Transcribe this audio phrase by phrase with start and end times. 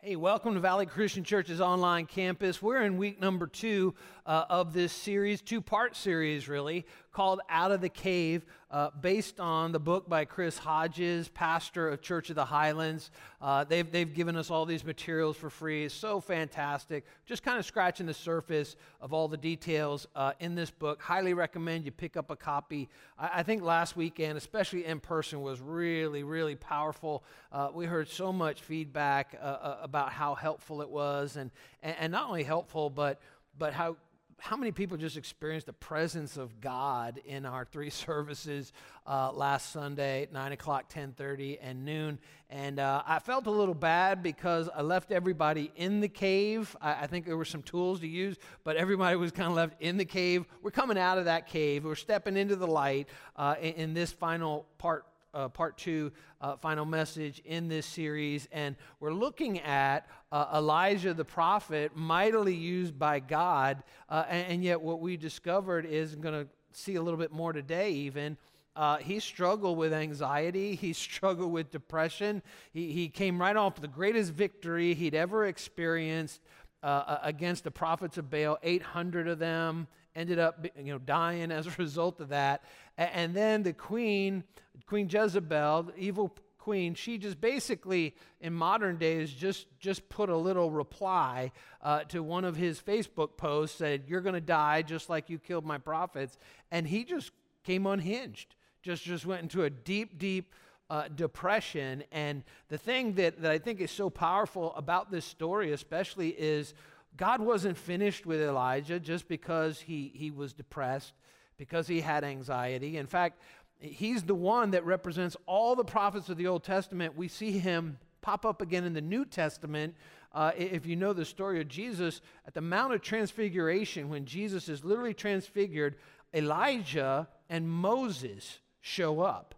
[0.00, 2.62] Hey, welcome to Valley Christian Church's online campus.
[2.62, 3.96] We're in week number two
[4.26, 9.40] uh, of this series, two part series, really, called Out of the Cave, uh, based
[9.40, 13.10] on the book by Chris Hodges, pastor of Church of the Highlands.
[13.40, 15.84] Uh, they've, they've given us all these materials for free.
[15.84, 17.04] It's so fantastic.
[17.24, 21.00] Just kind of scratching the surface of all the details uh, in this book.
[21.00, 22.88] Highly recommend you pick up a copy.
[23.18, 27.24] I, I, think last weekend, especially in person, was really, really powerful.
[27.50, 31.50] Uh, we heard so much feedback uh, about how helpful it was, and,
[31.82, 33.20] and, and not only helpful, but
[33.58, 33.96] but how
[34.40, 38.72] how many people just experienced the presence of God in our three services
[39.06, 42.18] uh, last Sunday, nine o'clock, ten thirty, and noon?
[42.50, 46.74] And uh, I felt a little bad because I left everybody in the cave.
[46.80, 49.82] I, I, think there were some tools to use, but everybody was kind of left
[49.82, 50.46] in the cave.
[50.62, 51.84] We're coming out of that cave.
[51.84, 56.56] We're stepping into the light uh, in, in this final part uh, part two, uh,
[56.56, 58.48] final message in this series.
[58.52, 63.82] And we're looking at uh, Elijah the prophet, mightily used by God.
[64.08, 67.52] Uh, and, and, yet, what we discovered is going to see a little bit more
[67.52, 68.36] today, even.
[68.76, 70.74] Uh, he struggled with anxiety.
[70.80, 72.42] He struggled with depression.
[72.72, 76.40] He, he came right off the greatest victory he'd ever experienced
[76.82, 81.66] uh, against the prophets of Baal, 800 of them ended up you know dying as
[81.66, 82.64] a result of that
[82.96, 84.42] and then the queen
[84.86, 86.34] queen jezebel the evil
[86.68, 92.22] queen she just basically in modern days just just put a little reply uh, to
[92.22, 95.78] one of his facebook posts said you're going to die just like you killed my
[95.78, 96.36] prophets
[96.70, 97.30] and he just
[97.64, 100.54] came unhinged just just went into a deep deep
[100.90, 105.72] uh, depression and the thing that, that i think is so powerful about this story
[105.72, 106.74] especially is
[107.16, 111.14] God wasn't finished with Elijah just because he, he was depressed,
[111.56, 112.96] because he had anxiety.
[112.96, 113.40] In fact,
[113.80, 117.16] he's the one that represents all the prophets of the Old Testament.
[117.16, 119.94] We see him pop up again in the New Testament.
[120.32, 124.68] Uh, if you know the story of Jesus, at the Mount of Transfiguration, when Jesus
[124.68, 125.96] is literally transfigured,
[126.34, 129.54] Elijah and Moses show up.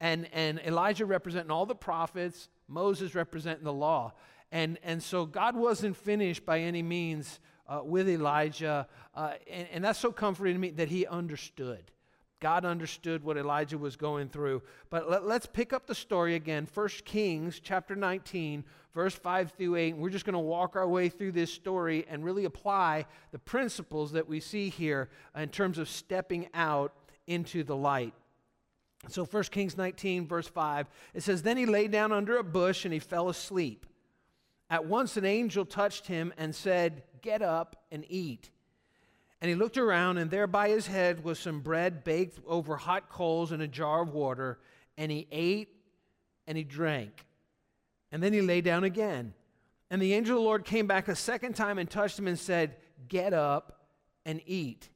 [0.00, 4.12] And, and Elijah representing all the prophets, Moses representing the law.
[4.50, 8.86] And, and so God wasn't finished by any means uh, with Elijah.
[9.14, 11.90] Uh, and, and that's so comforting to me that he understood.
[12.42, 14.62] God understood what Elijah was going through.
[14.90, 16.66] But let, us pick up the story again.
[16.74, 19.94] 1 Kings chapter 19, verse 5 through 8.
[19.94, 23.38] And we're just going to walk our way through this story and really apply the
[23.38, 26.92] principles that we see here in terms of stepping out
[27.28, 28.12] into the light.
[29.06, 32.84] So 1 Kings 19, verse 5, it says, Then he lay down under a bush
[32.84, 33.86] and he fell asleep.
[34.68, 38.50] At once an angel touched him and said, Get up and eat.
[39.42, 43.08] And he looked around, and there by his head was some bread baked over hot
[43.08, 44.60] coals and a jar of water.
[44.96, 45.68] And he ate
[46.46, 47.26] and he drank.
[48.12, 49.34] And then he lay down again.
[49.90, 52.38] And the angel of the Lord came back a second time and touched him and
[52.38, 52.76] said,
[53.08, 53.80] Get up
[54.24, 54.88] and eat,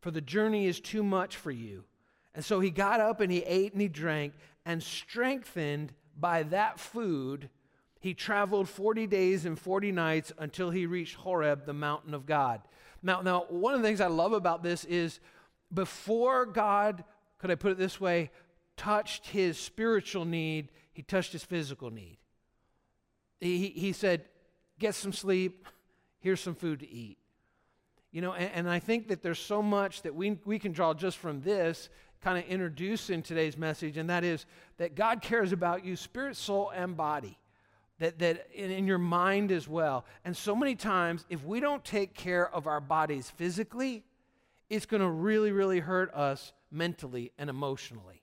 [0.00, 1.84] for the journey is too much for you.
[2.34, 4.32] And so he got up and he ate and he drank,
[4.64, 7.50] and strengthened by that food,
[8.00, 12.62] he traveled 40 days and 40 nights until he reached Horeb, the mountain of God.
[13.02, 15.20] Now, now, one of the things I love about this is
[15.72, 17.04] before God,
[17.38, 18.30] could I put it this way,
[18.76, 22.18] touched his spiritual need, he touched his physical need.
[23.40, 24.24] He, he said,
[24.78, 25.66] Get some sleep,
[26.20, 27.18] here's some food to eat.
[28.12, 30.94] You know, and, and I think that there's so much that we, we can draw
[30.94, 31.88] just from this,
[32.20, 34.46] kind of introduce in today's message, and that is
[34.78, 37.38] that God cares about you, spirit, soul, and body
[37.98, 40.04] that, that in, your mind as well.
[40.24, 44.04] And so many times, if we don't take care of our bodies physically,
[44.70, 48.22] it's going to really, really hurt us mentally and emotionally.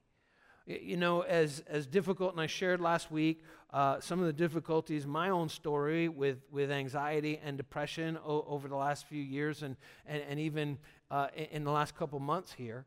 [0.67, 5.05] You know, as, as difficult, and I shared last week uh, some of the difficulties,
[5.05, 9.75] my own story with, with anxiety and depression o- over the last few years and,
[10.07, 10.77] and, and even
[11.11, 12.85] uh, in, in the last couple months here.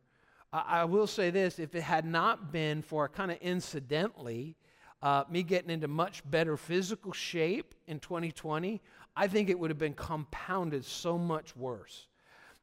[0.53, 4.57] I, I will say this if it had not been for kind of incidentally,
[5.03, 8.81] uh, me getting into much better physical shape in 2020,
[9.17, 12.07] I think it would have been compounded so much worse.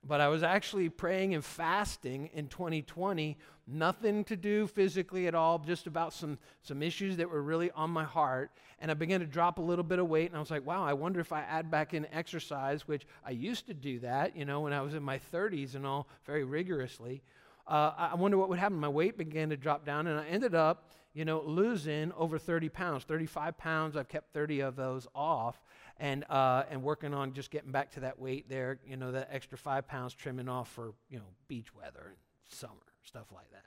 [0.07, 5.57] But I was actually praying and fasting in 2020, nothing to do physically at all,
[5.57, 8.51] just about some, some issues that were really on my heart.
[8.79, 10.83] And I began to drop a little bit of weight, and I was like, wow,
[10.83, 14.45] I wonder if I add back in exercise, which I used to do that, you
[14.45, 17.23] know, when I was in my 30s and all, very rigorously.
[17.67, 18.77] Uh, I wonder what would happen.
[18.77, 22.67] My weight began to drop down, and I ended up you know, losing over 30
[22.69, 23.95] pounds, 35 pounds.
[23.95, 25.59] I've kept 30 of those off
[25.97, 29.29] and, uh, and working on just getting back to that weight there, you know, that
[29.31, 32.17] extra five pounds trimming off for, you know, beach weather and
[32.49, 33.63] summer, stuff like that.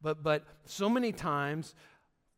[0.00, 1.74] But, but so many times,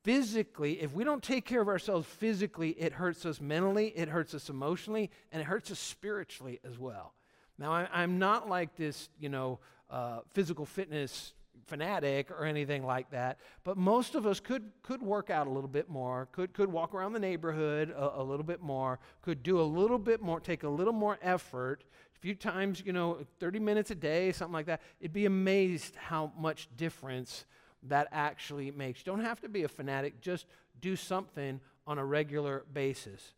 [0.02, 4.34] physically, if we don't take care of ourselves physically, it hurts us mentally, it hurts
[4.34, 7.12] us emotionally, and it hurts us spiritually as well.
[7.58, 11.34] Now, I, am not like this, you know, uh, physical fitness
[11.66, 15.68] fanatic or anything like that, but most of us could could work out a little
[15.68, 19.60] bit more, could could walk around the neighborhood a, a little bit more, could do
[19.60, 21.84] a little bit more, take a little more effort,
[22.16, 24.82] a few times, you know, 30 minutes a day, something like that.
[25.00, 27.46] It'd be amazed how much difference
[27.84, 29.00] that actually makes.
[29.00, 30.46] You don't have to be a fanatic, just
[30.80, 33.34] do something on a regular basis.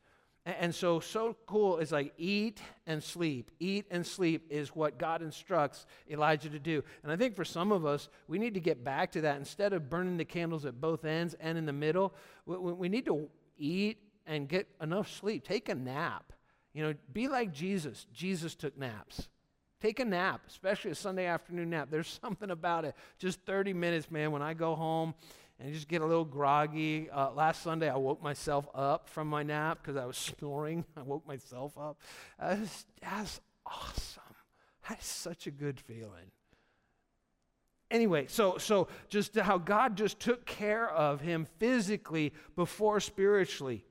[0.46, 3.50] And so, so cool is like eat and sleep.
[3.58, 6.84] Eat and sleep is what God instructs Elijah to do.
[7.02, 9.38] And I think for some of us, we need to get back to that.
[9.38, 12.14] Instead of burning the candles at both ends and in the middle,
[12.46, 13.28] we need to
[13.58, 15.44] eat and get enough sleep.
[15.44, 16.32] Take a nap.
[16.72, 18.06] You know, be like Jesus.
[18.12, 19.28] Jesus took naps.
[19.80, 21.88] Take a nap, especially a Sunday afternoon nap.
[21.90, 22.94] There's something about it.
[23.18, 24.30] Just 30 minutes, man.
[24.30, 25.14] When I go home
[25.58, 27.08] and just get a little groggy.
[27.10, 30.84] Uh, last Sunday, I woke myself up from my nap because I was snoring.
[30.96, 31.98] I woke myself up.
[32.38, 34.22] That's, that's awesome.
[34.88, 36.30] That's such a good feeling.
[37.90, 43.84] Anyway, so so just how God just took care of him physically before spiritually.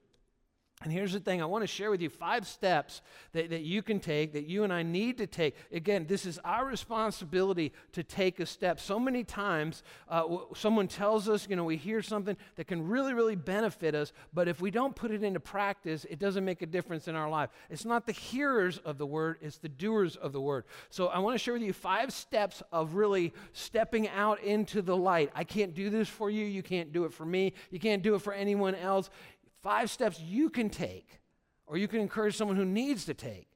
[0.85, 3.01] And here's the thing I want to share with you five steps
[3.33, 5.55] that, that you can take, that you and I need to take.
[5.71, 8.79] Again, this is our responsibility to take a step.
[8.79, 10.23] So many times, uh,
[10.55, 14.47] someone tells us, you know, we hear something that can really, really benefit us, but
[14.47, 17.49] if we don't put it into practice, it doesn't make a difference in our life.
[17.71, 20.65] It's not the hearers of the word, it's the doers of the word.
[20.91, 24.95] So I want to share with you five steps of really stepping out into the
[24.95, 25.31] light.
[25.33, 28.13] I can't do this for you, you can't do it for me, you can't do
[28.13, 29.09] it for anyone else
[29.65, 31.19] five steps you can take,
[31.65, 33.47] or you can encourage someone who needs to take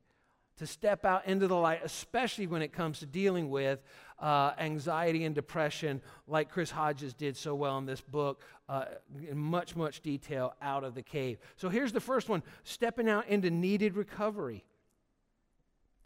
[0.57, 3.83] to step out into the light, especially when it comes to dealing with
[4.19, 8.85] uh, anxiety and depression, like Chris Hodges did so well in this book, uh,
[9.29, 11.37] in much, much detail out of the cave.
[11.57, 14.65] So here's the first one stepping out into needed recovery.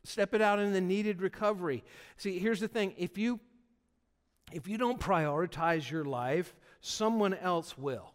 [0.04, 1.82] Step it out in the needed recovery.
[2.18, 3.40] See, here's the thing if you
[4.52, 8.13] if you don't prioritize your life, someone else will.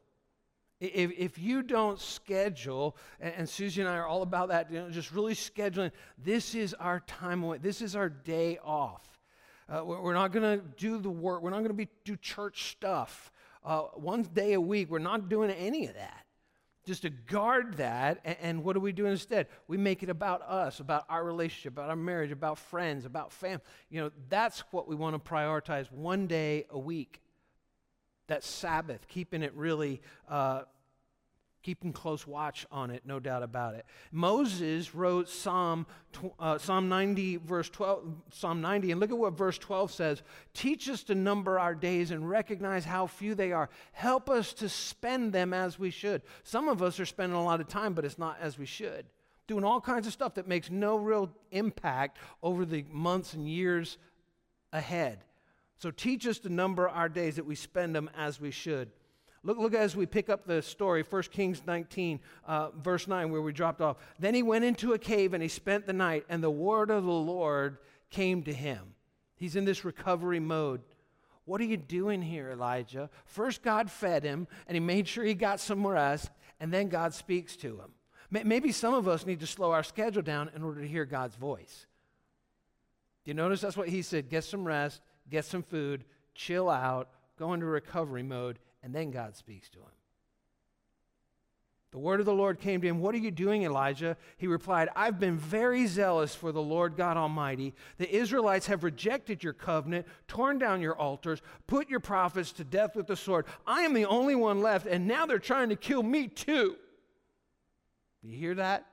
[0.81, 4.79] If, if you don't schedule, and, and Susie and I are all about that, you
[4.79, 9.05] know, just really scheduling, this is our time away, this is our day off.
[9.69, 12.71] Uh, we're not going to do the work, we're not going to be do church
[12.71, 13.33] stuff.
[13.65, 16.25] Uh, one day a week, we're not doing any of that.
[16.87, 19.49] Just to guard that, and, and what do we do instead?
[19.67, 23.61] We make it about us, about our relationship, about our marriage, about friends, about family.
[23.91, 27.21] You know, that's what we want to prioritize one day a week
[28.29, 30.63] that Sabbath, keeping it really, uh,
[31.63, 33.85] keeping close watch on it, no doubt about it.
[34.13, 35.87] Moses wrote Psalm,
[36.39, 40.23] uh, Psalm 90, verse 12, Psalm 90, and look at what verse 12 says.
[40.55, 43.69] Teach us to number our days and recognize how few they are.
[43.93, 46.23] Help us to spend them as we should.
[46.43, 49.07] Some of us are spending a lot of time, but it's not as we should.
[49.47, 53.99] Doing all kinds of stuff that makes no real impact over the months and years
[54.73, 55.25] ahead.
[55.79, 58.91] So teach us to number our days that we spend them as we should.
[59.45, 63.41] Look, look as we pick up the story, 1 Kings 19, uh, verse 9, where
[63.41, 63.97] we dropped off.
[64.19, 67.05] Then he went into a cave and he spent the night, and the word of
[67.05, 67.79] the Lord
[68.11, 68.95] came to him.
[69.37, 70.81] He's in this recovery mode.
[71.45, 73.09] What are you doing here, Elijah?
[73.25, 77.15] First, God fed him, and he made sure he got some rest, and then God
[77.15, 77.93] speaks to him.
[78.31, 81.37] Maybe some of us need to slow our schedule down in order to hear God's
[81.37, 81.87] voice.
[83.25, 84.29] Do you notice that's what he said?
[84.29, 86.05] Get some rest, get some food,
[86.35, 87.09] chill out,
[87.39, 89.99] go into recovery mode, and then God speaks to him.
[91.91, 94.19] The word of the Lord came to him, What are you doing, Elijah?
[94.37, 97.75] He replied, I've been very zealous for the Lord God Almighty.
[97.97, 102.95] The Israelites have rejected your covenant, torn down your altars, put your prophets to death
[102.95, 103.47] with the sword.
[103.67, 106.77] I am the only one left, and now they're trying to kill me too.
[108.23, 108.85] You hear that?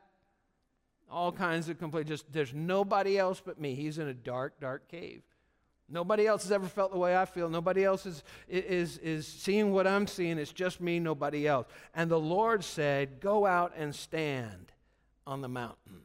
[1.12, 2.10] All kinds of complaints.
[2.10, 3.76] Just there's nobody else but me.
[3.76, 5.22] He's in a dark, dark cave.
[5.88, 7.48] Nobody else has ever felt the way I feel.
[7.48, 10.40] Nobody else is, is, is seeing what I'm seeing.
[10.40, 11.68] It's just me, nobody else.
[11.94, 14.72] And the Lord said, Go out and stand
[15.28, 16.02] on the mountain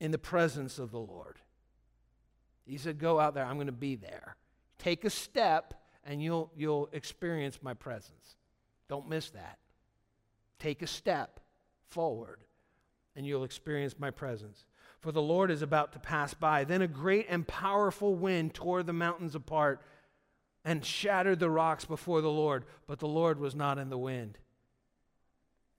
[0.00, 1.36] in the presence of the Lord.
[2.64, 3.44] He said, Go out there.
[3.44, 4.36] I'm going to be there.
[4.78, 8.36] Take a step, and you'll, you'll experience my presence.
[8.88, 9.58] Don't miss that.
[10.58, 11.40] Take a step
[11.88, 12.42] forward,
[13.14, 14.64] and you'll experience my presence
[15.06, 16.64] for the Lord is about to pass by.
[16.64, 19.80] Then a great and powerful wind tore the mountains apart
[20.64, 24.36] and shattered the rocks before the Lord, but the Lord was not in the wind.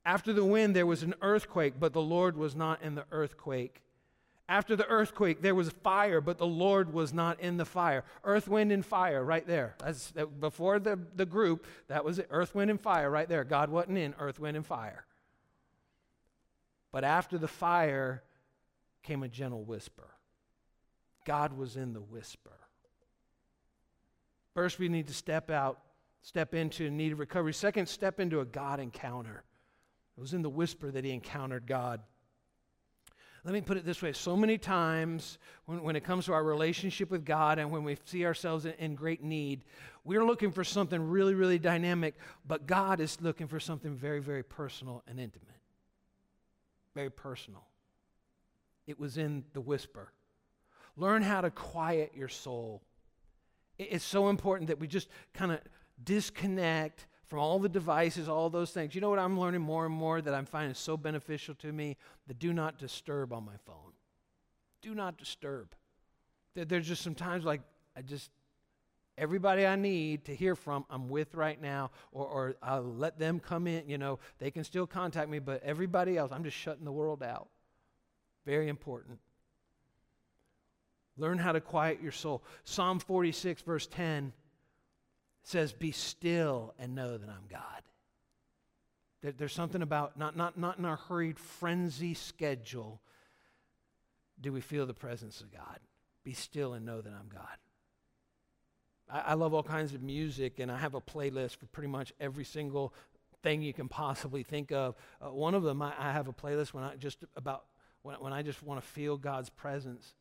[0.06, 3.84] After the wind, there was an earthquake, but the Lord was not in the earthquake.
[4.48, 8.06] After the earthquake, there was fire, but the Lord was not in the fire.
[8.24, 9.76] Earth, wind, and fire, right there.
[10.14, 12.28] That, before the, the group, that was it.
[12.32, 13.44] Earth, wind, and fire, right there.
[13.44, 15.04] God wasn't in earth, wind, and fire.
[16.94, 18.24] But after the fire
[19.08, 20.10] came a gentle whisper.
[21.24, 22.60] God was in the whisper.
[24.54, 25.80] First, we need to step out,
[26.22, 27.54] step into a need of recovery.
[27.54, 29.44] Second, step into a God encounter.
[30.18, 32.02] It was in the whisper that he encountered God.
[33.46, 35.38] Let me put it this way so many times
[35.68, 38.74] when, when it comes to our relationship with God and when we see ourselves in,
[38.74, 39.64] in great need,
[40.04, 44.44] we're looking for something really, really dynamic, but God is looking for something very, very
[44.44, 45.48] personal and intimate.
[46.94, 47.67] Very personal.
[48.88, 50.12] It was in the whisper.
[50.96, 52.82] Learn how to quiet your soul.
[53.78, 55.60] It's so important that we just kind of
[56.04, 58.96] disconnect from all the devices, all those things.
[58.96, 61.98] You know what I'm learning more and more that I'm finding so beneficial to me?
[62.28, 63.92] The do not disturb on my phone.
[64.82, 65.76] Do not disturb.
[66.56, 67.62] There's just some times like
[67.96, 68.32] I just,
[69.18, 73.40] everybody I need to hear from, I'm with right now, or, or I'll let them
[73.40, 73.88] come in.
[73.90, 77.22] You know, they can still contact me, but everybody else, I'm just shutting the world
[77.22, 77.50] out.
[78.48, 79.20] Very important.
[81.18, 82.46] Learn how to quiet your soul.
[82.64, 84.32] Psalm 46, verse 10
[85.44, 87.82] says, Be still and know that I'm God.
[89.22, 93.02] There, there's something about, not, not, not in our hurried frenzy schedule,
[94.40, 95.80] do we feel the presence of God.
[96.24, 97.58] Be still and know that I'm God.
[99.10, 102.14] I, I love all kinds of music, and I have a playlist for pretty much
[102.18, 102.94] every single
[103.44, 104.96] thing you can possibly think of.
[105.22, 107.66] Uh, one of them, I, I, have a playlist when I just about
[108.08, 110.14] when, when I just want to feel God's presence.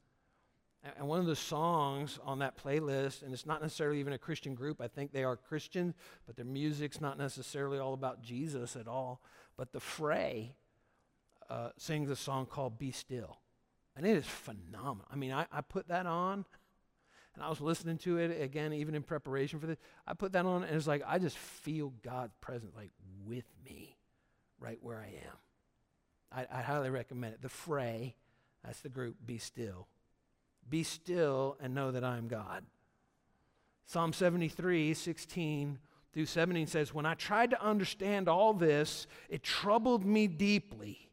[0.99, 4.57] And one of the songs on that playlist, and it's not necessarily even a Christian
[4.57, 5.95] group, I think they are Christian,
[6.27, 9.21] but their music's not necessarily all about Jesus at all.
[9.57, 10.57] But the Fray
[11.49, 13.39] uh, sings a song called Be Still.
[13.97, 15.07] And it is phenomenal.
[15.11, 16.45] I mean, I, I put that on,
[17.35, 19.79] and I was listening to it again, even in preparation for this.
[20.07, 22.91] I put that on, and it's like I just feel God's presence, like
[23.25, 23.97] with me,
[24.59, 25.37] right where I am.
[26.37, 27.43] I, I highly recommend it.
[27.43, 28.15] The Fray,
[28.63, 29.89] that's the group, Be Still.
[30.69, 32.65] Be still and know that I am God.
[33.87, 35.79] Psalm 73, 16
[36.13, 41.09] through 17 says, When I tried to understand all this, it troubled me deeply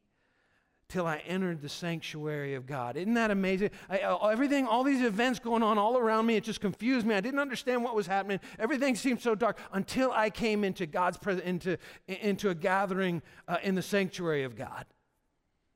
[0.90, 2.98] till I entered the sanctuary of God.
[2.98, 3.72] Isn't that amazing?
[3.90, 4.00] I,
[4.32, 7.16] everything, all these events going on all around me, it just confused me.
[7.16, 8.40] I didn't understand what was happening.
[8.60, 11.78] Everything seemed so dark until I came into God's presence, into,
[12.08, 14.86] into a gathering uh, in the sanctuary of God.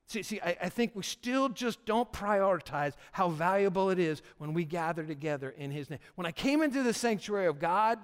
[0.08, 4.54] See, see I, I, think we still just don't prioritize how valuable it is when
[4.54, 6.00] we gather together in His name.
[6.16, 8.00] When I came into the sanctuary of God,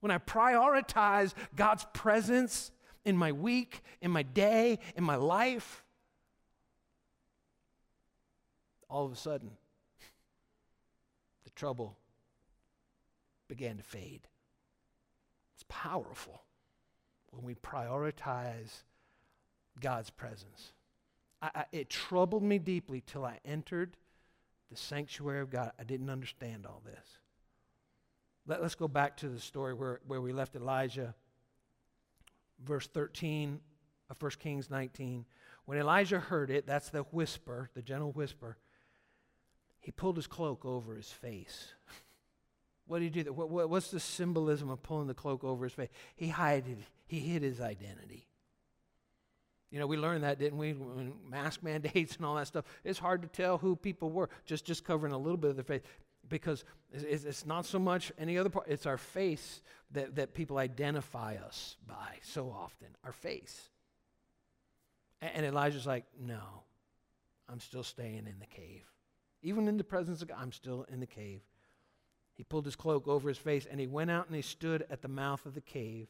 [0.00, 2.70] when I prioritize God's presence
[3.04, 5.84] in my week, in my day, in my life,
[8.88, 9.50] all of a sudden,
[11.44, 11.98] the trouble
[13.46, 14.26] began to fade.
[15.54, 16.44] It's powerful
[17.30, 18.84] when we prioritize
[19.80, 20.72] God's presence.
[21.44, 23.96] I, I, it troubled me deeply till I entered
[24.70, 25.72] the sanctuary of God.
[25.78, 27.18] I didn't understand all this.
[28.46, 31.14] Let, us go back to the story where, where we left Elijah,
[32.64, 33.60] verse 13
[34.08, 35.26] of 1 Kings 19.
[35.66, 38.56] When Elijah heard it, that's the whisper, the gentle whisper,
[39.80, 41.74] he pulled his cloak over his face.
[42.86, 43.32] what did he do?
[43.32, 45.90] What, what, what's the symbolism of pulling the cloak over his face?
[46.16, 48.28] He hid, he hid his identity.
[49.74, 50.72] You know, we learned that, didn't we?
[50.72, 52.64] When mask mandates and all that stuff.
[52.84, 55.64] It's hard to tell who people were, just, just covering a little bit of their
[55.64, 55.82] face.
[56.28, 61.34] Because it's, not so much any other part, it's our face that, that people identify
[61.44, 63.68] us by so often, our face.
[65.20, 66.62] And Elijah's like, no,
[67.48, 68.84] I'm still staying in the cave.
[69.42, 71.40] Even in the presence of God, I'm still in the cave.
[72.34, 75.02] He pulled his cloak over his face and he went out and he stood at
[75.02, 76.06] the mouth of the cave.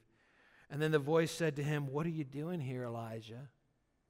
[0.70, 3.48] And then the voice said to him, What are you doing here, Elijah?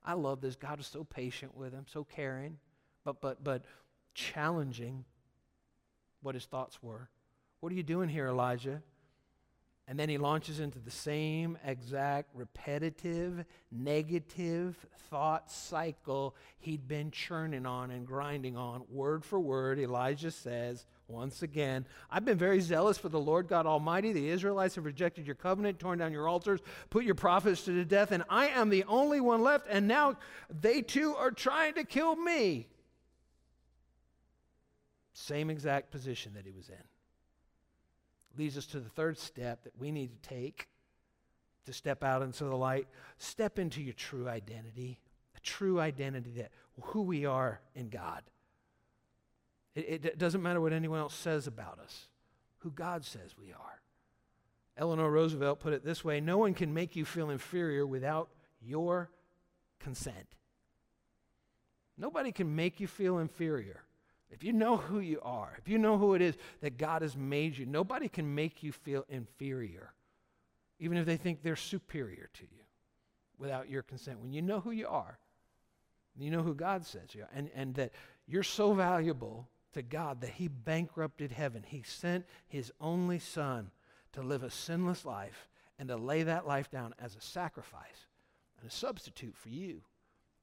[0.04, 0.56] I love this.
[0.56, 2.58] God is so patient with him, so caring,
[3.04, 3.64] but but but
[4.14, 5.04] challenging
[6.22, 7.08] what his thoughts were.
[7.60, 8.82] What are you doing here, Elijah?
[9.86, 14.74] And then he launches into the same exact repetitive, negative
[15.10, 18.84] thought cycle he'd been churning on and grinding on.
[18.88, 23.66] Word for word, Elijah says, once again, I've been very zealous for the Lord God
[23.66, 24.12] Almighty.
[24.12, 27.84] The Israelites have rejected your covenant, torn down your altars, put your prophets to the
[27.84, 30.16] death, and I am the only one left, and now
[30.48, 32.68] they too are trying to kill me.
[35.12, 36.84] Same exact position that he was in
[38.36, 40.68] leads us to the third step that we need to take
[41.66, 42.86] to step out into the light.
[43.18, 44.98] Step into your true identity,
[45.36, 48.22] a true identity, that who we are in God.
[49.74, 52.06] It, it doesn't matter what anyone else says about us,
[52.58, 53.80] who God says we are.
[54.76, 58.28] Eleanor Roosevelt put it this way No one can make you feel inferior without
[58.60, 59.10] your
[59.80, 60.36] consent.
[61.96, 63.82] Nobody can make you feel inferior.
[64.30, 67.16] If you know who you are, if you know who it is that God has
[67.16, 69.92] made you, nobody can make you feel inferior,
[70.80, 72.64] even if they think they're superior to you
[73.38, 74.20] without your consent.
[74.20, 75.18] When you know who you are,
[76.16, 77.92] you know who God says you are, and, and that
[78.26, 81.64] you're so valuable to God that He bankrupted heaven.
[81.66, 83.70] He sent His only Son
[84.12, 88.06] to live a sinless life and to lay that life down as a sacrifice
[88.60, 89.82] and a substitute for you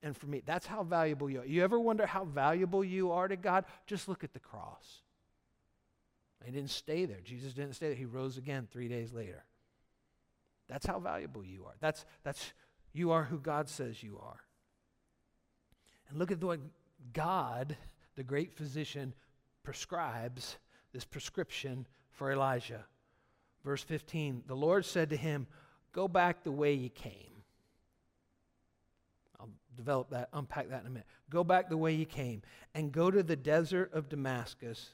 [0.03, 0.41] and for me.
[0.45, 1.45] That's how valuable you are.
[1.45, 3.65] You ever wonder how valuable you are to God?
[3.88, 5.01] Just look at the cross.
[6.45, 7.19] He didn't stay there.
[7.23, 7.95] Jesus didn't stay there.
[7.95, 9.43] He rose again three days later.
[10.67, 11.75] That's how valuable you are.
[11.79, 12.53] That's, that's
[12.93, 14.39] you are who God says you are.
[16.09, 16.59] And look at what
[17.13, 17.77] God,
[18.15, 19.13] the great physician,
[19.63, 20.58] prescribes
[20.94, 22.86] this prescription for Elijah.
[23.63, 25.48] Verse 15 The Lord said to him,
[25.94, 27.44] Go back the way you came.
[29.39, 31.08] I'll develop that, unpack that in a minute.
[31.30, 32.41] Go back the way you came
[32.74, 34.91] and go to the desert of Damascus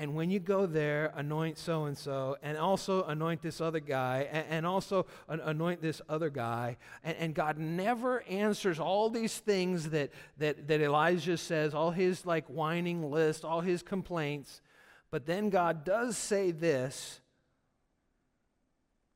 [0.00, 4.26] and when you go there, anoint so and so, and also anoint this other guy,
[4.32, 6.78] and, and also an, anoint this other guy.
[7.04, 12.24] And, and, God never answers all these things that, that, that Elijah says, all his
[12.24, 14.62] like whining list, all his complaints.
[15.10, 17.20] But then God does say this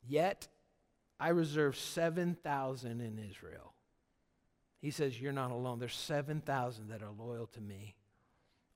[0.07, 0.49] Yet
[1.19, 3.73] I reserve 7,000 in Israel.
[4.83, 5.79] He says, You're not alone.
[5.79, 7.95] There's 7,000 that are loyal to me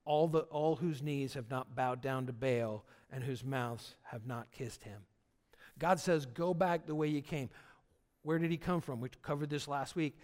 [0.09, 4.27] all, the, all whose knees have not bowed down to Baal and whose mouths have
[4.27, 5.03] not kissed him.
[5.79, 7.51] God says, Go back the way you came.
[8.23, 9.03] Where did he come from?
[9.03, 10.17] We covered this last week.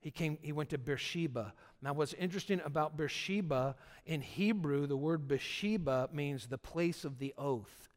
[0.00, 1.52] He came, he went to Beersheba.
[1.82, 3.74] Now, what's interesting about Beersheba
[4.06, 7.88] in Hebrew, the word Beersheba means the place of the oath.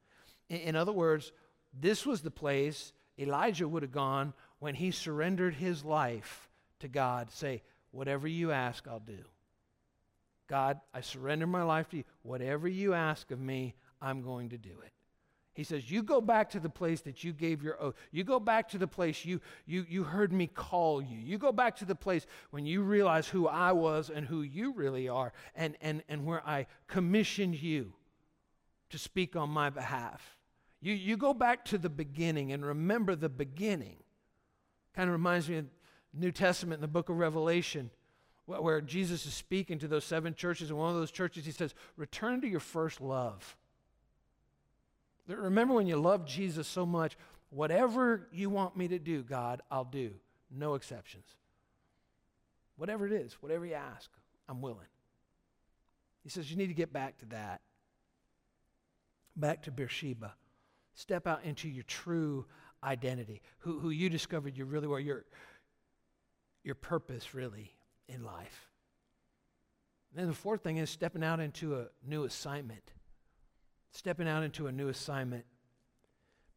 [0.50, 1.32] In, in other words,
[1.80, 7.30] this was the place Elijah would have gone when he surrendered his life to God.
[7.30, 9.24] Say, whatever you ask, I'll do.
[10.48, 12.04] God, I surrender my life to you.
[12.22, 14.92] Whatever you ask of me, I'm going to do it.
[15.56, 17.96] He says, You go back to the place that you gave your oath.
[18.12, 21.18] You go back to the place you, you, you heard me call you.
[21.18, 24.74] You go back to the place when you realize who I was and who you
[24.74, 27.94] really are, and, and, and where I commissioned you
[28.90, 30.38] to speak on my behalf.
[30.82, 33.98] You, you go back to the beginning and remember the beginning.
[34.94, 35.66] Kind of reminds me of
[36.14, 37.92] New Testament in the book of Revelation
[38.46, 40.70] where Jesus is speaking to those seven churches.
[40.70, 43.58] And one of those churches, he says, Return to your first love.
[45.28, 47.18] Remember when you love Jesus so much,
[47.50, 50.12] whatever you want me to do, God, I'll do.
[50.52, 51.26] No exceptions.
[52.78, 54.12] Whatever it is, whatever you ask,
[54.48, 54.86] I'm willing.
[56.24, 57.62] He says, You need to get back to that.
[59.36, 60.34] Back to Beersheba.
[60.94, 62.46] Step out into your true
[62.84, 65.26] identity, who, who you discovered you really were, your,
[66.64, 67.75] your purpose, really
[68.08, 68.70] in life.
[70.12, 72.94] And then the fourth thing is stepping out into a new assignment.
[73.92, 75.46] Stepping out into a new assignment.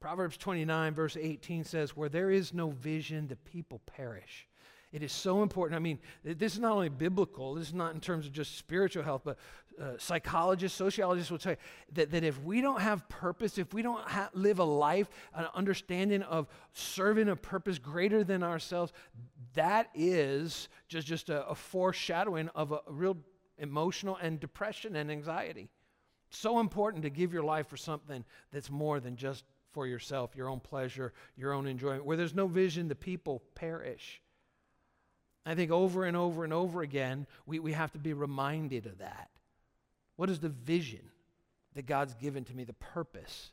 [0.00, 4.46] Proverbs 29, verse 18 says, Where there is no vision, the people perish.
[4.90, 5.76] It is so important.
[5.76, 9.02] I mean, this is not only biblical, this is not in terms of just spiritual
[9.02, 9.36] health, but
[9.80, 11.58] uh, psychologists, sociologists will tell you
[11.92, 15.46] that, that if we don't have purpose, if we don't ha- live a life, an
[15.54, 18.92] understanding of serving a purpose greater than ourselves,
[19.54, 23.18] that is just, just a, a foreshadowing of a, a real
[23.58, 25.68] emotional and depression and anxiety.
[26.30, 30.48] So important to give your life for something that's more than just for yourself, your
[30.48, 32.04] own pleasure, your own enjoyment.
[32.04, 34.22] Where there's no vision, the people perish.
[35.48, 38.98] I think over and over and over again, we, we have to be reminded of
[38.98, 39.30] that.
[40.16, 41.00] What is the vision
[41.74, 43.52] that God's given to me, the purpose?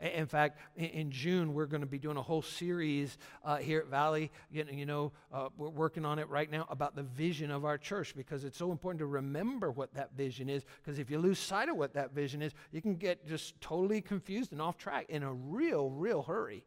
[0.00, 3.86] In fact, in June, we're going to be doing a whole series uh, here at
[3.86, 4.32] Valley.
[4.50, 8.14] You know, uh, we're working on it right now about the vision of our church
[8.16, 10.64] because it's so important to remember what that vision is.
[10.84, 14.00] Because if you lose sight of what that vision is, you can get just totally
[14.02, 16.64] confused and off track in a real, real hurry,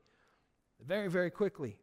[0.87, 1.77] very, very quickly.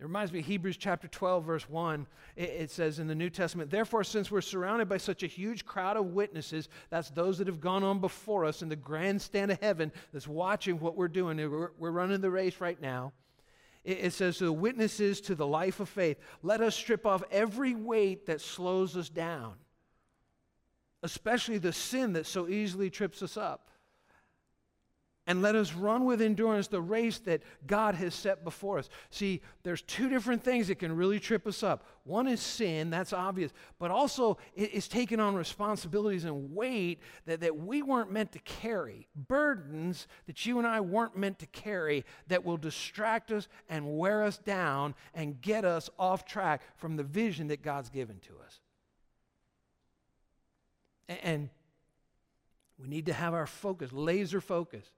[0.00, 2.06] It reminds me of Hebrews chapter 12, verse 1.
[2.34, 5.66] It, it, says in the New Testament, Therefore, since we're surrounded by such a huge
[5.66, 9.60] crowd of witnesses, that's those that have gone on before us in the grandstand of
[9.60, 11.36] heaven that's watching what we're doing.
[11.36, 13.12] We're, we're running the race right now.
[13.84, 17.74] It, it says, The witnesses to the life of faith, let us strip off every
[17.74, 19.56] weight that slows us down,
[21.02, 23.68] especially the sin that so easily trips us up
[25.30, 28.88] and let us run with endurance the race that God has set before us.
[29.10, 31.86] See, there's two different things that can really trip us up.
[32.02, 37.56] One is sin, that's obvious, but also it's taking on responsibilities and weight that, that
[37.56, 42.44] we weren't meant to carry, burdens that you and I weren't meant to carry that
[42.44, 47.46] will distract us and wear us down and get us off track from the vision
[47.46, 48.58] that God's given to us.
[51.22, 51.50] And
[52.80, 54.90] we need to have our focus, laser focus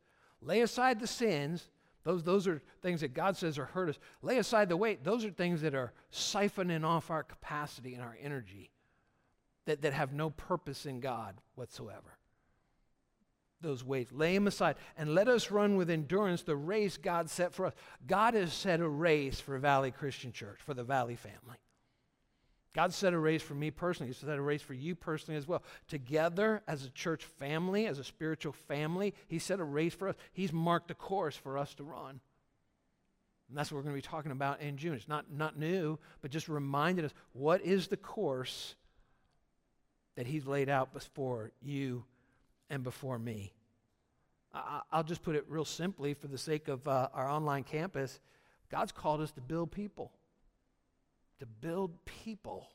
[0.42, 1.68] Lay aside the sins.
[2.04, 3.98] Those, those are things that God says are hurt us.
[4.22, 5.04] Lay aside the weight.
[5.04, 8.70] Those are things that are siphoning off our capacity and our energy
[9.66, 12.18] that, that have no purpose in God whatsoever.
[13.60, 17.54] Those weights, lay them aside and let us run with endurance the race God set
[17.54, 17.74] for us.
[18.04, 21.58] God has set a race for Valley Christian Church, for the Valley family.
[22.74, 24.12] God set a race for me personally.
[24.12, 25.62] He set a race for you personally as well.
[25.88, 30.16] Together, as a church family, as a spiritual family, He set a race for us.
[30.32, 32.20] He's marked a course for us to run.
[33.48, 34.94] And that's what we're going to be talking about in June.
[34.94, 38.74] It's not, not new, but just reminded us what is the course
[40.16, 42.04] that He's laid out before you
[42.70, 43.52] and before me.
[44.54, 48.20] I, will just put it real simply for the sake of uh, our online campus
[48.70, 50.10] God's called us to build people
[51.42, 52.68] to build people.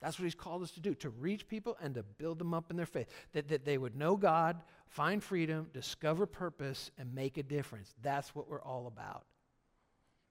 [0.00, 2.70] That's what he's called us to do, to reach people and to build them up
[2.70, 3.08] in their faith.
[3.32, 7.92] That, that they would know God, find freedom, discover purpose, and make a difference.
[8.02, 9.24] That's what we're all about.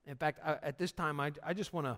[0.07, 1.97] In fact, I, at this time, I, I just want to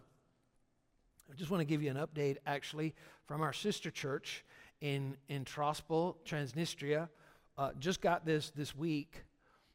[1.30, 2.96] I just want to give you an update, actually,
[3.28, 4.46] from our sister church
[4.80, 7.10] in, in Tiraspol, Transnistria.
[7.58, 9.24] Uh, just got this this week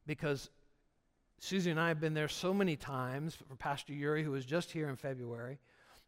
[0.07, 0.51] because
[1.43, 4.71] Susie and I have been there so many times for Pastor Yuri, who was just
[4.71, 5.59] here in February.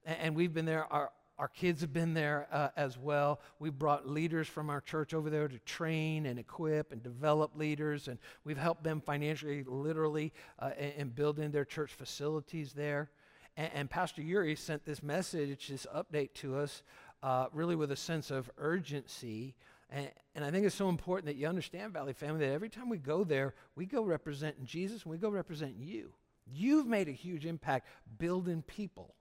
[0.07, 0.85] And, we've been there.
[0.93, 3.41] Our, our kids have been there uh, as well.
[3.59, 8.07] We brought leaders from our church over there to train and equip and develop leaders,
[8.07, 13.11] and we've helped them financially, literally, uh, in, in building their church facilities there.
[13.57, 16.85] And, and, Pastor Yuri sent this message, this update to us,
[17.25, 19.57] uh, really with a sense of urgency
[19.95, 22.89] and, and I think it's so important that you understand, Valley family, that every time
[22.89, 26.13] we go there, we go representing Jesus and we go represent you.
[26.47, 27.87] You've made a huge impact
[28.19, 29.15] building people.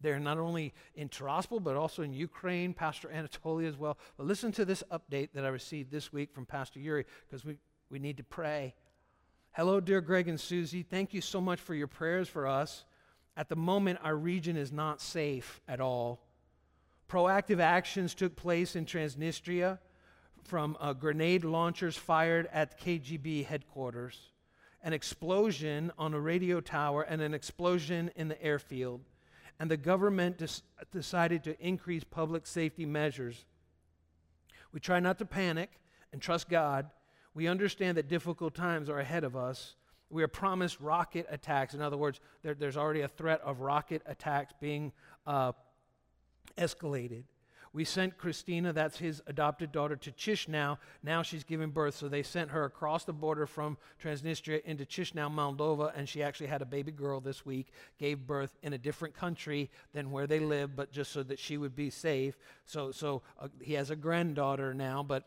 [0.00, 3.98] They're not only in Tiraspol, but also in Ukraine, Pastor Anatoly as well.
[4.16, 7.58] But listen to this update that I received this week from Pastor Yuri, because we,
[7.90, 8.74] we need to pray.
[9.52, 10.82] Hello, dear Greg and Susie.
[10.82, 12.86] Thank you so much for your prayers for us.
[13.36, 16.23] At the moment, our region is not safe at all.
[17.08, 19.78] Proactive actions took place in Transnistria
[20.44, 24.30] from uh, grenade launchers fired at KGB headquarters,
[24.82, 29.00] an explosion on a radio tower, and an explosion in the airfield.
[29.58, 30.62] And the government des-
[30.92, 33.44] decided to increase public safety measures.
[34.72, 35.70] We try not to panic
[36.12, 36.90] and trust God.
[37.34, 39.76] We understand that difficult times are ahead of us.
[40.10, 41.74] We are promised rocket attacks.
[41.74, 44.92] In other words, there, there's already a threat of rocket attacks being
[45.26, 45.52] uh,
[46.56, 47.24] escalated.
[47.74, 50.78] We sent Christina, that's his adopted daughter, to Chisinau.
[51.02, 51.96] Now she's giving birth.
[51.96, 56.46] So they sent her across the border from Transnistria into Chisinau, Moldova, and she actually
[56.46, 60.38] had a baby girl this week, gave birth in a different country than where they
[60.38, 62.38] live, but just so that she would be safe.
[62.64, 65.24] So, so uh, he has a granddaughter now, but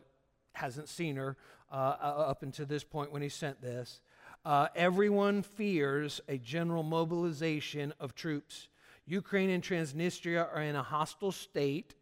[0.54, 1.36] hasn't seen her
[1.70, 4.00] uh, up until this point when he sent this.
[4.46, 8.68] Uh, everyone fears a general mobilization of troops
[9.08, 11.94] Ukraine and Transnistria are in a hostile state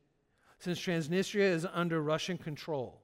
[0.59, 3.01] since Transnistria is under Russian control.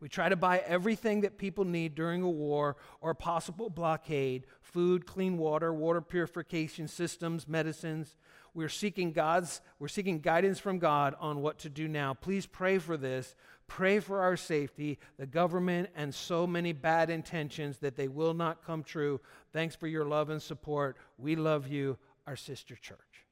[0.00, 4.46] We try to buy everything that people need during a war or a possible blockade
[4.60, 8.16] food, clean water, water purification systems, medicines.
[8.54, 12.12] We're seeking God's we're seeking guidance from God on what to do now.
[12.12, 13.36] Please pray for this.
[13.68, 18.64] Pray for our safety, the government and so many bad intentions that they will not
[18.66, 19.20] come true.
[19.52, 20.96] Thanks for your love and support.
[21.18, 23.24] We love you, our sister church.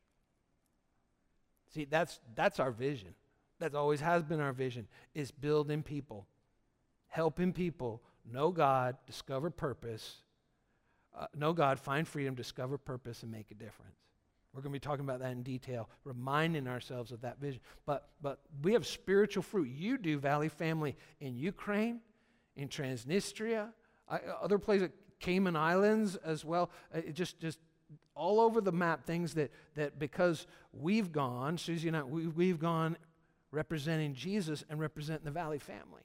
[1.74, 3.14] See, that's, that's our vision.
[3.60, 6.26] That always has been our vision, is building people,
[7.06, 10.16] helping people know God, discover purpose,
[11.16, 13.96] uh, know God, find freedom, discover purpose, and make a difference.
[14.52, 17.60] We're going to be talking about that in detail, reminding ourselves of that vision.
[17.86, 19.68] But, but we have spiritual fruit.
[19.68, 22.00] You do, Valley Family, in Ukraine,
[22.56, 23.68] in Transnistria,
[24.08, 26.70] uh, other places, Cayman Islands as well.
[26.94, 27.58] Uh, just, just
[28.14, 32.58] all over the map things that, that because we've gone, Susie and I, we, we've
[32.58, 32.96] gone
[33.50, 36.02] representing Jesus and representing the Valley family.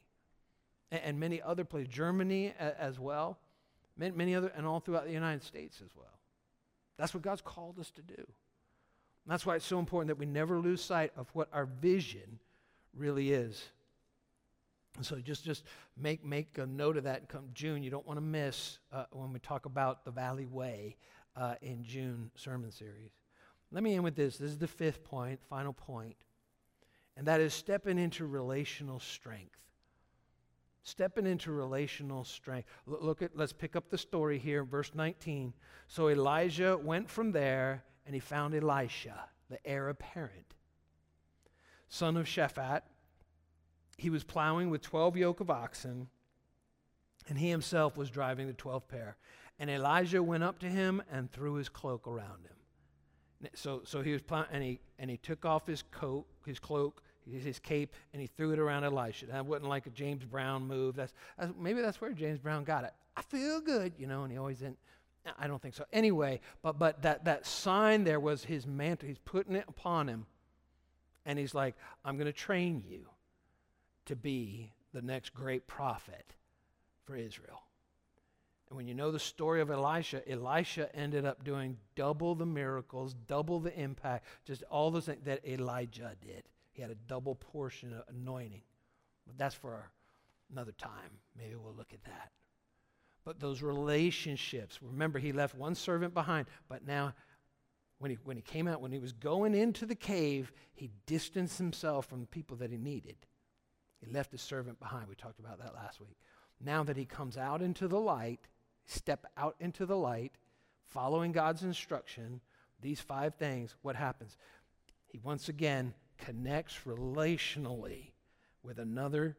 [0.92, 3.38] And, and many other places, Germany a, as well,
[3.98, 6.20] many, many other, and all throughout the United States as well.
[6.98, 8.16] That's what God's called us to do.
[8.18, 12.40] And that's why it's so important that we never lose sight of what our vision
[12.96, 13.62] really is.
[15.02, 15.64] So just just
[15.96, 17.30] make make a note of that.
[17.30, 20.96] Come June, you don't want to miss uh, when we talk about the Valley Way
[21.38, 23.12] uh, in June sermon series.
[23.72, 24.38] Let me end with this.
[24.38, 26.16] This is the fifth point, final point,
[27.16, 29.60] and that is stepping into relational strength.
[30.84, 32.68] Stepping into relational strength.
[32.88, 33.36] L- look at.
[33.36, 35.54] Let's pick up the story here, verse 19.
[35.88, 40.56] So Elijah went from there, and he found Elisha, the heir apparent,
[41.90, 42.84] son of Shaphat
[43.98, 46.08] he was plowing with 12 yoke of oxen,
[47.28, 49.18] and he himself was driving the 12th pair.
[49.60, 53.50] And Elijah went up to him and threw his cloak around him.
[53.54, 57.60] So, so he was and he, and he took off his coat, his cloak, his
[57.60, 59.28] cape, and he threw it around Elisha.
[59.28, 60.96] That wasn't like a James Brown move.
[60.96, 62.94] That's, that's, maybe that's where James Brown got it.
[63.16, 64.78] I feel good, you know, and he always didn't.
[65.38, 65.86] I don't think so.
[65.92, 69.10] Anyway, but, but that, that sign there was his mantle.
[69.10, 70.26] He's putting it upon him.
[71.26, 73.08] And he's like, I'm going to train you
[74.06, 76.34] to be the next great prophet
[77.04, 77.64] for Israel.
[78.70, 83.16] And when you know the story of Elisha, Elisha ended up doing double the miracles,
[83.28, 86.44] double the impact, just all those things that Elijah did.
[86.74, 88.62] He had a double portion of anointing.
[89.26, 89.90] But that's for
[90.52, 91.20] another time.
[91.38, 92.32] Maybe we'll look at that.
[93.24, 97.14] But those relationships, remember, he left one servant behind, but now
[98.00, 101.58] when he, when he came out, when he was going into the cave, he distanced
[101.58, 103.16] himself from the people that he needed.
[104.00, 105.08] He left his servant behind.
[105.08, 106.18] We talked about that last week.
[106.64, 108.48] Now that he comes out into the light,
[108.88, 110.34] step out into the light,
[110.86, 112.42] following God's instruction,
[112.82, 114.38] these five things, what happens?
[115.06, 118.12] He once again connects relationally
[118.64, 119.38] with another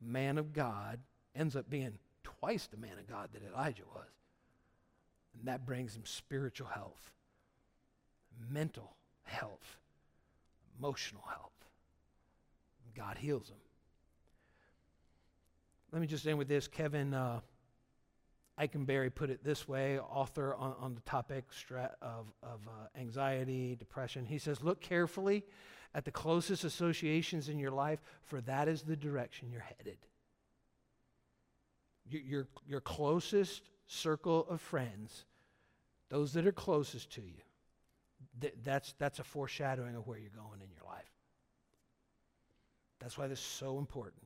[0.00, 0.98] man of God,
[1.34, 4.08] ends up being twice the man of God that Elijah was.
[5.38, 7.12] And that brings him spiritual health,
[8.50, 9.78] mental health,
[10.78, 11.52] emotional health.
[12.94, 13.56] God heals him.
[15.92, 16.66] Let me just end with this.
[16.66, 17.40] Kevin uh,
[18.58, 21.44] Eikenberry put it this way, author on, on the topic
[22.00, 24.24] of, of uh, anxiety, depression.
[24.24, 25.44] He says, Look carefully
[25.94, 29.98] at the closest associations in your life, for that is the direction you're headed.
[32.08, 35.26] Your, your, your closest circle of friends,
[36.08, 37.42] those that are closest to you,
[38.40, 41.10] th- that's, that's a foreshadowing of where you're going in your life.
[43.00, 44.24] That's why this is so important.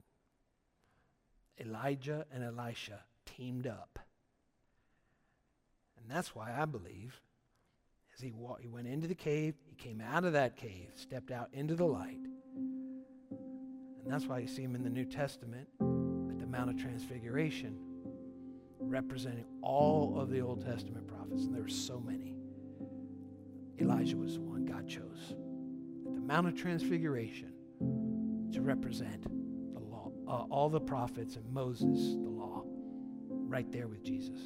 [1.60, 3.98] Elijah and Elisha teamed up.
[6.10, 7.20] And that's why I believe
[8.12, 11.50] as he, he went into the cave, he came out of that cave, stepped out
[11.52, 12.18] into the light.
[13.30, 17.78] And that's why you see him in the New Testament at the Mount of Transfiguration,
[18.80, 21.44] representing all of the Old Testament prophets.
[21.44, 22.34] And there were so many.
[23.80, 25.36] Elijah was the one God chose
[26.08, 27.52] at the Mount of Transfiguration
[28.52, 29.80] to represent the
[30.26, 32.64] uh, all the prophets and Moses, the law,
[33.28, 34.40] right there with Jesus.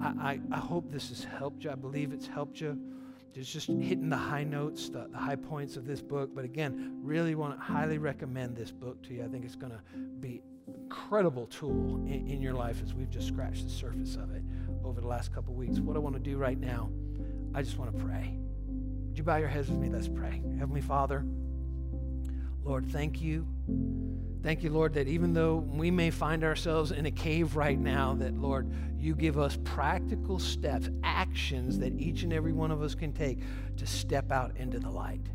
[0.00, 1.70] I, I, I, hope this has helped you.
[1.70, 2.78] I believe it's helped you.
[3.34, 6.30] Just, just hitting the high notes, the, the high points of this book.
[6.34, 9.24] But again, really want to highly recommend this book to you.
[9.24, 9.80] I think it's going to
[10.20, 14.42] be incredible tool in, in, your life as we've just scratched the surface of it
[14.84, 15.78] over the last couple weeks.
[15.78, 16.90] What I want to do right now,
[17.54, 18.36] I just want to pray.
[19.08, 19.88] Would you bow your heads with me?
[19.88, 20.42] Let's pray.
[20.58, 21.24] Heavenly Father,
[22.64, 23.46] Lord, thank you.
[24.42, 28.14] Thank you, Lord, that even though we may find ourselves in a cave right now,
[28.14, 32.94] that, Lord, you give us practical steps, actions that each and every one of us
[32.94, 33.40] can take
[33.76, 35.26] to step out into the light.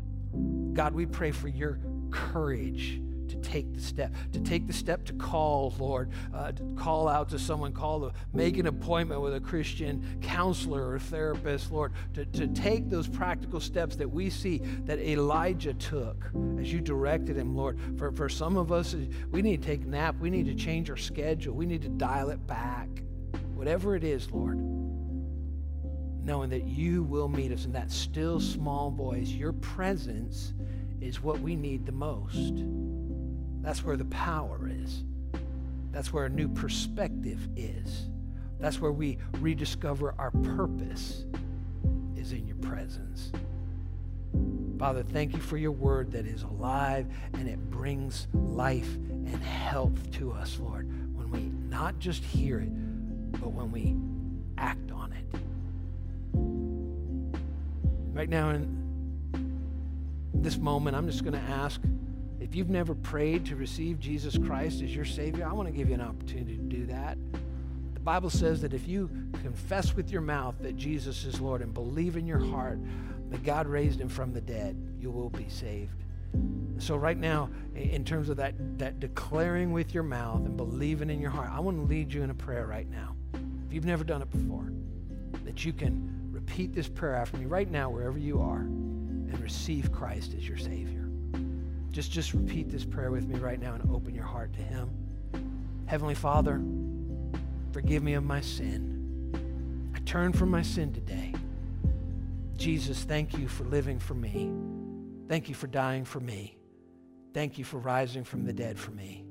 [0.72, 1.78] God, we pray for your
[2.10, 7.08] courage to take the step, to take the step to call, Lord, uh, to call
[7.08, 11.92] out to someone, call to make an appointment with a Christian counselor or therapist, Lord,
[12.14, 17.36] to, to take those practical steps that we see that Elijah took as you directed
[17.36, 17.78] him, Lord.
[17.96, 18.94] For, for some of us,
[19.30, 21.88] we need to take a nap, we need to change our schedule, we need to
[21.88, 22.88] dial it back.
[23.54, 24.58] Whatever it is, Lord
[26.24, 29.28] knowing that you will meet us in that still small voice.
[29.28, 30.54] Your presence
[31.00, 32.64] is what we need the most.
[33.64, 35.02] That's where the power is.
[35.90, 38.10] That's where a new perspective is.
[38.60, 41.24] That's where we rediscover our purpose
[42.14, 43.32] is in your presence.
[44.78, 50.10] Father, thank you for your word that is alive and it brings life and health
[50.12, 52.70] to us, Lord, when we not just hear it,
[53.40, 53.96] but when we
[54.58, 55.24] act on it.
[58.12, 58.84] Right now, in
[60.34, 61.80] this moment, I'm just going to ask
[62.54, 65.88] if you've never prayed to receive Jesus Christ as your Savior, I want to give
[65.88, 67.18] you an opportunity to do that.
[67.94, 69.10] The Bible says that if you
[69.42, 72.78] confess with your mouth that Jesus is Lord and believe in your heart
[73.30, 76.04] that God raised him from the dead, you will be saved.
[76.78, 81.20] So, right now, in terms of that, that declaring with your mouth and believing in
[81.20, 83.16] your heart, I want to lead you in a prayer right now.
[83.66, 84.70] If you've never done it before,
[85.44, 89.90] that you can repeat this prayer after me right now, wherever you are, and receive
[89.90, 91.03] Christ as your Savior.
[91.94, 94.90] Just, just repeat this prayer with me right now and open your heart to Him.
[95.86, 96.60] Heavenly Father,
[97.70, 99.92] forgive me of my sin.
[99.94, 101.32] I turn from my sin today.
[102.56, 104.50] Jesus, thank you for living for me.
[105.28, 106.58] Thank you for dying for me.
[107.32, 109.24] Thank you for rising from the dead for me.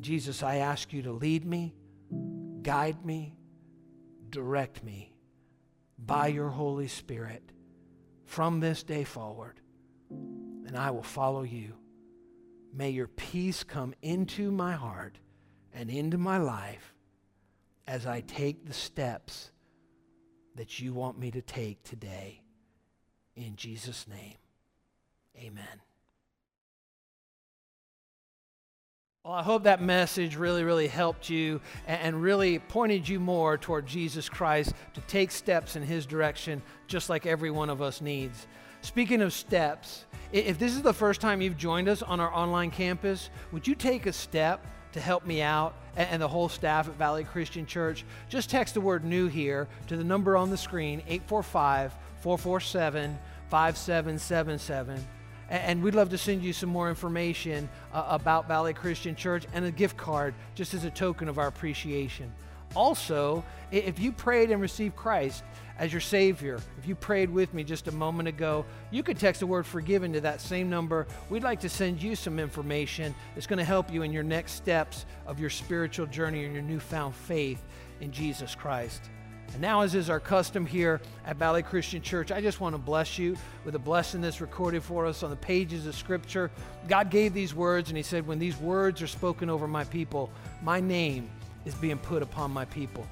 [0.00, 1.76] Jesus, I ask you to lead me,
[2.62, 3.36] guide me,
[4.28, 5.12] direct me
[5.96, 7.52] by your Holy Spirit
[8.24, 9.60] from this day forward,
[10.70, 11.72] and I will follow you.
[12.72, 15.18] May your peace come into my heart
[15.74, 16.94] and into my life
[17.88, 19.50] as I take the steps
[20.54, 22.42] that you want me to take today.
[23.34, 24.36] In Jesus' name,
[25.36, 25.80] amen.
[29.24, 33.86] Well, I hope that message really, really helped you and really pointed you more toward
[33.86, 38.46] Jesus Christ to take steps in His direction, just like every one of us needs.
[38.82, 42.70] Speaking of steps, if this is the first time you've joined us on our online
[42.70, 46.94] campus, would you take a step to help me out and the whole staff at
[46.94, 48.04] Valley Christian Church?
[48.28, 53.18] Just text the word new here to the number on the screen, 845 447
[53.50, 55.04] 5777
[55.50, 59.64] and we'd love to send you some more information uh, about Valley Christian Church and
[59.64, 62.32] a gift card just as a token of our appreciation.
[62.76, 65.42] Also, if you prayed and received Christ
[65.80, 69.40] as your Savior, if you prayed with me just a moment ago, you could text
[69.40, 71.06] the word forgiven to that same number.
[71.30, 74.52] We'd like to send you some information that's going to help you in your next
[74.52, 77.62] steps of your spiritual journey and your newfound faith
[78.02, 79.08] in Jesus Christ.
[79.54, 82.78] And now, as is our custom here at Valley Christian Church, I just want to
[82.78, 86.50] bless you with a blessing that's recorded for us on the pages of Scripture.
[86.88, 90.30] God gave these words, and He said, When these words are spoken over my people,
[90.62, 91.30] my name
[91.64, 93.06] is being put upon my people.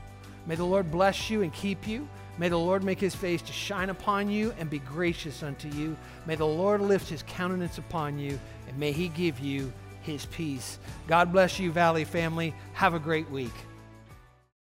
[0.47, 2.07] May the Lord bless you and keep you.
[2.39, 5.97] May the Lord make his face to shine upon you and be gracious unto you.
[6.27, 9.73] May the Lord lift his countenance upon you, and may he give you
[10.03, 10.79] his peace.
[11.09, 12.55] God bless you, Valley family.
[12.75, 13.53] Have a great week.